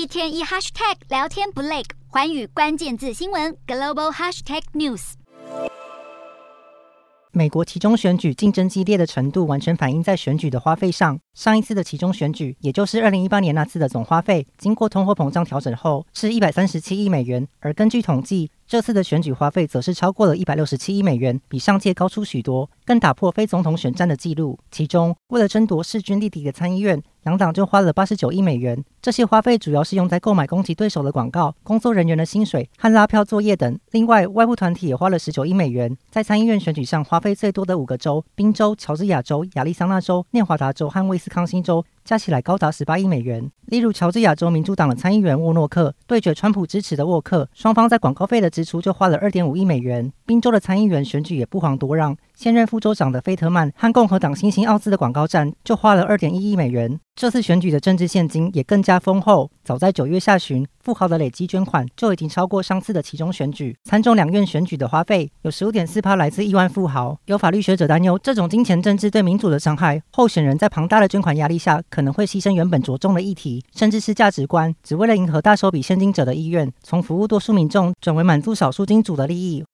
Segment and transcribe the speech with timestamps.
[0.00, 5.12] 一天一 hashtag 聊天不累，环宇关键字新闻 global hashtag news。
[7.32, 11.20] 美国其中选举竞争激烈的程度，完全反映在选举的花费上。
[11.40, 17.48] 上一次的其中选举，也就是二零一八年那次的总花费，经过通货膨胀调整后，是一百三十七亿美元。
[17.60, 24.58] 而根据统计，这次的选举花费则是超过了一百六十七亿美元，比上届高出许多，更打破非总统选战的记录。
[24.70, 28.84] 其中，为了争夺势均力敌的参议院，两党就花了八十九亿美元。
[29.00, 33.78] 这些花费主要是用在购买攻击对手的广告、工作人员的薪水和拉票作业等。
[33.92, 35.96] 另外，外部团体也花了十九亿美元。
[36.10, 41.82] 在参议院选举上花费最多的五个州：宾州、乔治亚州、亚利桑那州、内华达州和威斯康星州。
[42.04, 43.50] 加起来高达十八亿美元。
[43.66, 50.12] 例如，乔治亚州民主党的参议员沃诺克对决川普支持的沃克，双方在广告费的支出就花了二点五亿美元。
[50.26, 56.98] 宾州的参议员选举也不遑多让，现任副州长的费特曼和共和党新星奥兹的广告战就花了二点一亿美元。
[57.14, 59.50] 这次选举的政治现金也更加丰厚。
[59.62, 63.76] 早在九月下旬，富豪的累积捐款就已经超过上次的其中选举。
[63.84, 67.16] 参众两院选举的花费有十五点四趴来自亿万富豪。
[67.26, 79.64] 有法律学者担忧，这种金钱政治对民主的伤害，候选人在庞大的捐款压力下，可能会牺牲原本着重的议题，甚至是价值观，只为了迎合大手笔现金者的意愿，从服务多数民众转为满足少数金主的利益。